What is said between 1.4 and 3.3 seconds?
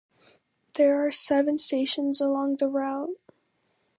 stations along the route.